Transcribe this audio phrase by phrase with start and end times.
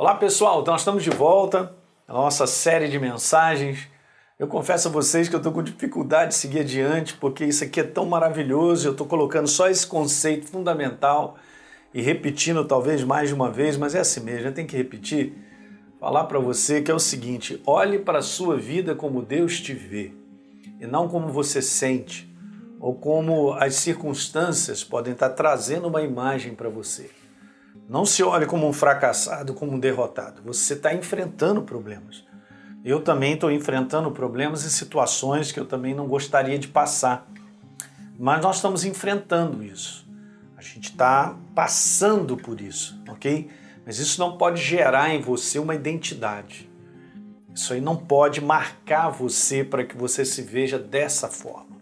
[0.00, 1.74] Olá pessoal, então nós estamos de volta
[2.08, 3.86] na nossa série de mensagens.
[4.38, 7.80] Eu confesso a vocês que eu estou com dificuldade de seguir adiante porque isso aqui
[7.80, 8.88] é tão maravilhoso.
[8.88, 11.36] Eu estou colocando só esse conceito fundamental
[11.92, 15.34] e repetindo talvez mais de uma vez, mas é assim mesmo, tenho que repetir.
[16.00, 19.74] Falar para você que é o seguinte: olhe para a sua vida como Deus te
[19.74, 20.14] vê
[20.80, 22.26] e não como você sente
[22.80, 27.19] ou como as circunstâncias podem estar trazendo uma imagem para você.
[27.90, 30.40] Não se olhe como um fracassado, como um derrotado.
[30.44, 32.24] Você está enfrentando problemas.
[32.84, 37.28] Eu também estou enfrentando problemas e situações que eu também não gostaria de passar.
[38.16, 40.08] Mas nós estamos enfrentando isso.
[40.56, 43.50] A gente está passando por isso, ok?
[43.84, 46.70] Mas isso não pode gerar em você uma identidade.
[47.52, 51.76] Isso aí não pode marcar você para que você se veja dessa forma.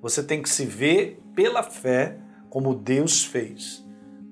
[0.00, 2.16] Você tem que se ver pela fé
[2.48, 3.83] como Deus fez.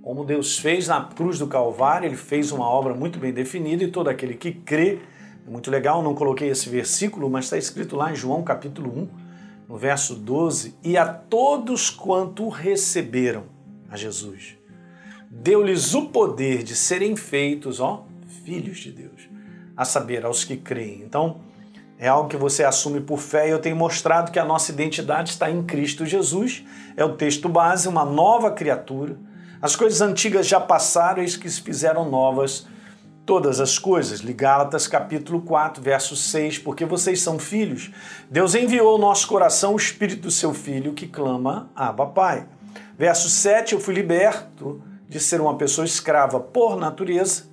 [0.03, 3.89] Como Deus fez na cruz do Calvário, ele fez uma obra muito bem definida e
[3.89, 4.99] todo aquele que crê,
[5.47, 9.09] é muito legal, não coloquei esse versículo, mas está escrito lá em João capítulo 1,
[9.69, 13.45] no verso 12, e a todos quanto receberam
[13.89, 14.57] a Jesus,
[15.31, 18.05] deu-lhes o poder de serem feitos, ó,
[18.45, 19.29] filhos de Deus,
[19.77, 21.03] a saber, aos que creem.
[21.03, 21.43] Então,
[21.97, 25.31] é algo que você assume por fé e eu tenho mostrado que a nossa identidade
[25.31, 26.65] está em Cristo Jesus.
[26.97, 29.17] É o texto base, uma nova criatura
[29.63, 32.67] as coisas antigas já passaram, eis que se fizeram novas
[33.25, 34.21] todas as coisas.
[34.21, 37.93] Gálatas capítulo 4, verso 6, porque vocês são filhos.
[38.29, 42.49] Deus enviou ao nosso coração o espírito do seu filho que clama, Abba Pai.
[42.99, 47.45] Verso 7, eu fui liberto de ser uma pessoa escrava por natureza,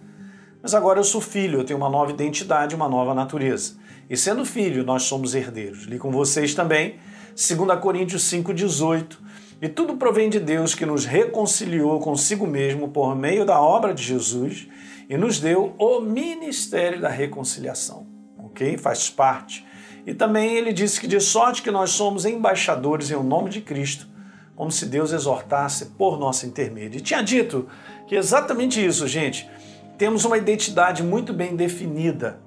[0.64, 3.76] mas agora eu sou filho, eu tenho uma nova identidade, uma nova natureza.
[4.10, 5.84] E sendo filho, nós somos herdeiros.
[5.84, 7.00] Li com vocês também,
[7.36, 9.30] 2 Coríntios 5,18
[9.62, 14.02] e tudo provém de Deus que nos reconciliou consigo mesmo por meio da obra de
[14.02, 14.68] Jesus
[15.10, 18.08] e nos deu o ministério da reconciliação.
[18.38, 18.78] Ok?
[18.78, 19.66] Faz parte.
[20.06, 23.60] E também ele disse que de sorte que nós somos embaixadores em o nome de
[23.60, 24.08] Cristo,
[24.56, 27.00] como se Deus exortasse por nosso intermédio.
[27.00, 27.68] E tinha dito
[28.08, 29.50] que exatamente isso, gente.
[29.98, 32.40] Temos uma identidade muito bem definida.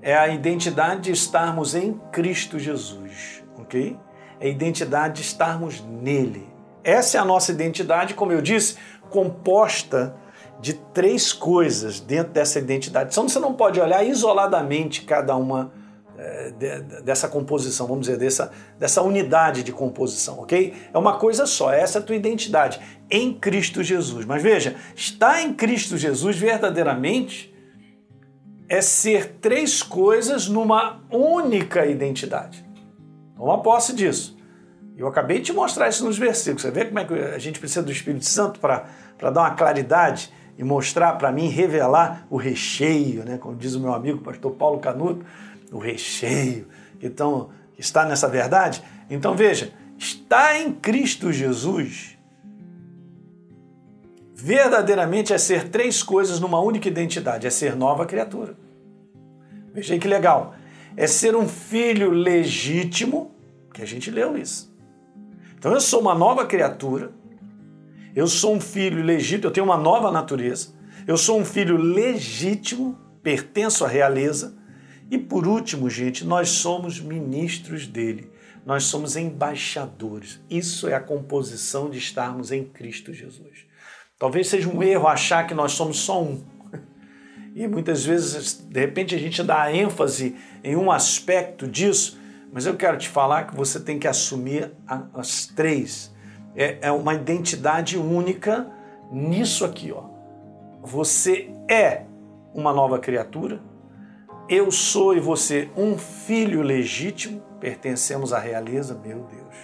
[0.00, 3.98] É a identidade de estarmos em Cristo Jesus, ok?
[4.40, 6.53] É a identidade de estarmos nele.
[6.84, 8.76] Essa é a nossa identidade, como eu disse,
[9.10, 10.14] composta
[10.60, 13.10] de três coisas dentro dessa identidade.
[13.10, 15.72] Então você não pode olhar isoladamente cada uma
[16.16, 16.52] é,
[17.02, 20.72] dessa composição, vamos dizer, dessa, dessa unidade de composição, ok?
[20.92, 22.80] É uma coisa só, essa é a tua identidade,
[23.10, 24.24] em Cristo Jesus.
[24.24, 27.52] Mas veja, estar em Cristo Jesus verdadeiramente
[28.68, 32.64] é ser três coisas numa única identidade.
[33.36, 34.33] Toma posse disso.
[34.96, 36.62] Eu acabei de te mostrar isso nos versículos.
[36.62, 38.86] Você vê como é que a gente precisa do Espírito Santo para
[39.18, 43.38] dar uma claridade e mostrar para mim, revelar o recheio, né?
[43.38, 45.24] como diz o meu amigo pastor Paulo Canuto,
[45.72, 46.68] o recheio
[47.00, 47.12] que
[47.76, 48.82] está nessa verdade.
[49.10, 52.14] Então veja, está em Cristo Jesus
[54.44, 58.54] verdadeiramente é ser três coisas numa única identidade: é ser nova criatura.
[59.72, 60.54] Veja aí que legal.
[60.96, 63.34] É ser um filho legítimo,
[63.72, 64.73] que a gente leu isso.
[65.64, 67.10] Então eu sou uma nova criatura,
[68.14, 70.74] eu sou um filho legítimo, eu tenho uma nova natureza,
[71.06, 74.54] eu sou um filho legítimo, pertenço à realeza.
[75.10, 78.30] E por último, gente, nós somos ministros dele,
[78.66, 80.38] nós somos embaixadores.
[80.50, 83.64] Isso é a composição de estarmos em Cristo Jesus.
[84.18, 86.44] Talvez seja um erro achar que nós somos só um.
[87.54, 92.22] E muitas vezes, de repente, a gente dá ênfase em um aspecto disso
[92.54, 94.70] mas eu quero te falar que você tem que assumir
[95.12, 96.14] as três.
[96.54, 98.70] É, é uma identidade única
[99.10, 100.04] nisso aqui, ó.
[100.80, 102.02] Você é
[102.54, 103.60] uma nova criatura.
[104.48, 109.56] Eu sou e você um filho legítimo, pertencemos à realeza, meu Deus.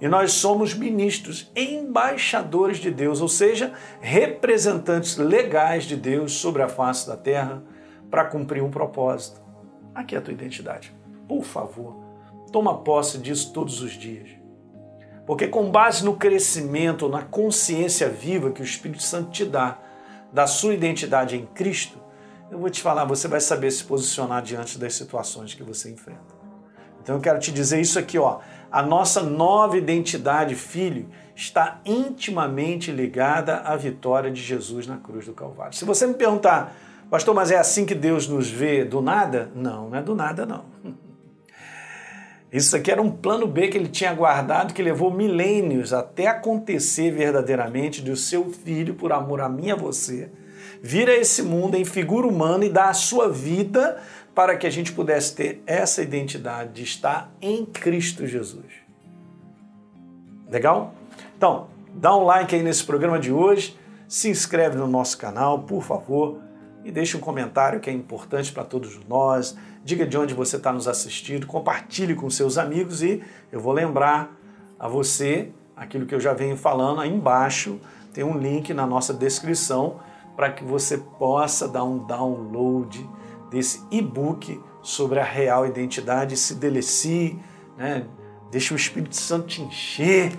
[0.00, 6.68] E nós somos ministros, embaixadores de Deus, ou seja, representantes legais de Deus sobre a
[6.68, 7.60] face da terra
[8.08, 9.42] para cumprir um propósito.
[9.92, 11.01] Aqui é a tua identidade.
[11.32, 11.96] Por favor,
[12.52, 14.28] toma posse disso todos os dias.
[15.26, 19.78] Porque com base no crescimento, na consciência viva que o Espírito Santo te dá
[20.30, 21.98] da sua identidade em Cristo,
[22.50, 26.34] eu vou te falar, você vai saber se posicionar diante das situações que você enfrenta.
[27.02, 28.40] Então eu quero te dizer isso aqui, ó.
[28.70, 35.32] A nossa nova identidade, filho, está intimamente ligada à vitória de Jesus na cruz do
[35.32, 35.74] Calvário.
[35.74, 36.76] Se você me perguntar,
[37.10, 39.50] pastor, mas é assim que Deus nos vê do nada?
[39.54, 40.66] Não, não é do nada, não.
[42.52, 47.10] Isso aqui era um plano B que ele tinha guardado, que levou milênios até acontecer
[47.10, 50.30] verdadeiramente de o seu filho, por amor a mim e a você,
[50.82, 53.98] vir a esse mundo em figura humana e dar a sua vida
[54.34, 58.66] para que a gente pudesse ter essa identidade de estar em Cristo Jesus.
[60.50, 60.94] Legal?
[61.34, 65.82] Então, dá um like aí nesse programa de hoje, se inscreve no nosso canal, por
[65.82, 66.38] favor,
[66.84, 69.56] e deixe um comentário que é importante para todos nós.
[69.84, 74.36] Diga de onde você está nos assistindo, compartilhe com seus amigos e eu vou lembrar
[74.78, 77.80] a você aquilo que eu já venho falando aí embaixo.
[78.12, 80.00] Tem um link na nossa descrição
[80.36, 83.08] para que você possa dar um download
[83.50, 87.38] desse e-book sobre a real identidade, se delecie,
[87.76, 88.06] né?
[88.50, 90.32] deixa o Espírito Santo te encher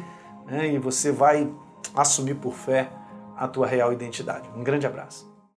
[0.45, 0.74] né?
[0.74, 1.50] e você vai
[1.95, 2.90] assumir por fé
[3.36, 4.50] a tua real identidade.
[4.56, 5.32] Um grande abraço.